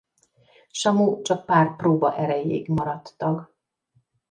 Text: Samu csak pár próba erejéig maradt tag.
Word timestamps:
Samu 0.71 1.21
csak 1.21 1.45
pár 1.45 1.75
próba 1.75 2.17
erejéig 2.17 2.69
maradt 2.69 3.13
tag. 3.17 3.55